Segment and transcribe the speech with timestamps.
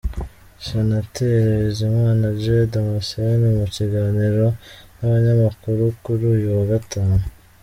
[0.67, 1.27] Senateri
[1.65, 4.45] Bizimana J Damascene mu kiganiro
[4.97, 7.17] n’abanyamakuru kuri uyu wa gatanu.